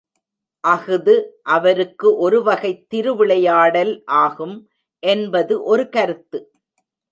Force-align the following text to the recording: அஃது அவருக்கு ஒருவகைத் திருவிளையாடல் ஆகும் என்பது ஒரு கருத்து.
அஃது 0.63 1.37
அவருக்கு 1.43 2.17
ஒருவகைத் 2.17 2.89
திருவிளையாடல் 2.89 4.03
ஆகும் 4.05 4.69
என்பது 4.99 5.63
ஒரு 5.63 5.89
கருத்து. 5.89 6.51